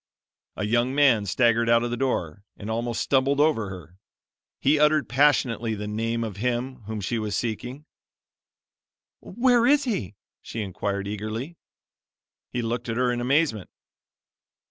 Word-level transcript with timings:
A 0.55 0.65
young 0.65 0.95
man 0.95 1.27
staggered 1.27 1.69
out 1.69 1.83
of 1.83 1.91
the 1.91 1.95
door, 1.95 2.43
and 2.57 2.71
almost 2.71 3.01
stumbled 3.01 3.39
over 3.39 3.69
her. 3.69 3.99
He 4.59 4.79
uttered 4.79 5.07
passionately 5.07 5.75
the 5.75 5.87
name 5.87 6.23
of 6.23 6.37
Him 6.37 6.77
whom 6.87 7.01
she 7.01 7.19
was 7.19 7.35
seeking. 7.37 7.85
"Where 9.19 9.67
is 9.67 9.83
He?" 9.83 10.15
she 10.41 10.63
inquired 10.63 11.07
eagerly. 11.07 11.55
He 12.49 12.63
looked 12.63 12.89
at 12.89 12.97
her 12.97 13.11
in 13.11 13.21
amazement. 13.21 13.69